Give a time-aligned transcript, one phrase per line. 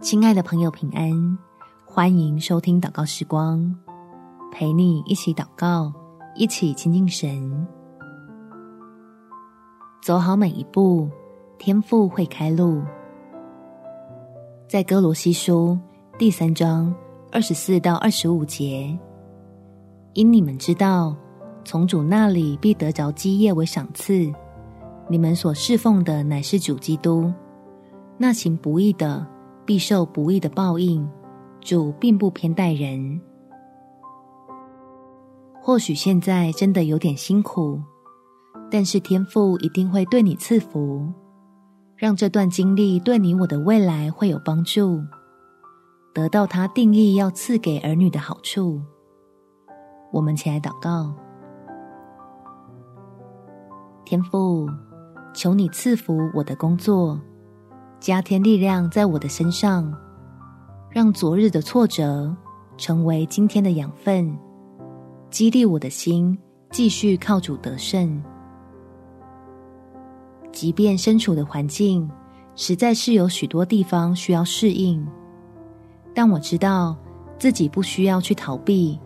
[0.00, 1.38] 亲爱的朋友，平安！
[1.84, 3.74] 欢迎收听祷告时光，
[4.52, 5.92] 陪你一起祷告，
[6.36, 7.66] 一起亲近神，
[10.00, 11.10] 走好每一步，
[11.58, 12.80] 天赋会开路。
[14.68, 15.76] 在歌罗西书
[16.16, 16.94] 第三章
[17.32, 18.96] 二十四到二十五节，
[20.12, 21.16] 因你们知道，
[21.64, 24.32] 从主那里必得着基业为赏赐，
[25.08, 27.32] 你们所侍奉的乃是主基督，
[28.16, 29.26] 那行不义的，
[29.68, 31.06] 必受不义的报应。
[31.60, 33.20] 主并不偏待人。
[35.60, 37.78] 或许现在真的有点辛苦，
[38.70, 41.12] 但是天父一定会对你赐福，
[41.96, 45.02] 让这段经历对你我的未来会有帮助，
[46.14, 48.80] 得到他定义要赐给儿女的好处。
[50.12, 51.12] 我们起来祷告，
[54.06, 54.66] 天父，
[55.34, 57.20] 求你赐福我的工作。
[58.00, 59.92] 加添力量在我的身上，
[60.90, 62.34] 让昨日的挫折
[62.76, 64.36] 成为今天的养分，
[65.30, 66.38] 激励我的心
[66.70, 68.22] 继续靠主得胜。
[70.52, 72.08] 即便身处的环境
[72.56, 75.06] 实在是有许多地方需要适应，
[76.14, 76.96] 但我知道
[77.36, 78.98] 自己不需要去逃避，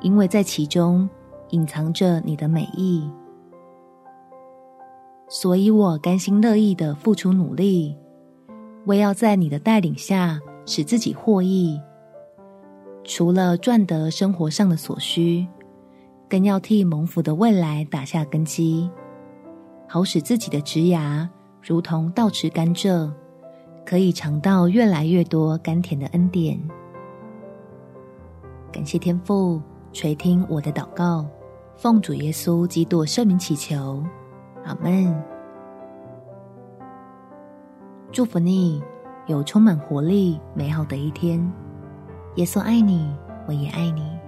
[0.00, 1.08] 因为在其中
[1.50, 3.08] 隐藏着你的美意。
[5.32, 7.96] 所以我甘心乐意的付出努力，
[8.86, 11.80] 为要在你的带领下使自己获益。
[13.04, 15.46] 除了赚得生活上的所需，
[16.28, 18.90] 更要替蒙福的未来打下根基，
[19.86, 21.28] 好使自己的职涯
[21.62, 23.08] 如同倒持甘蔗，
[23.86, 26.60] 可以尝到越来越多甘甜的恩典。
[28.72, 31.24] 感谢天父垂听我的祷告，
[31.76, 34.04] 奉主耶稣基督圣名祈求。
[34.64, 35.24] 阿门。
[38.12, 38.82] 祝福你
[39.26, 41.40] 有充满活力、美好的一天。
[42.36, 43.12] 耶稣爱你，
[43.46, 44.19] 我也爱你。